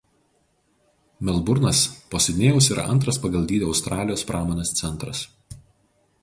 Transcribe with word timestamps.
Melburnas 1.27 1.81
po 2.13 2.21
Sidnėjaus 2.27 2.71
yra 2.77 2.87
antras 2.95 3.21
pagal 3.27 3.45
dydį 3.53 3.69
Australijos 3.69 4.25
pramonės 4.31 4.75
centras. 4.83 5.23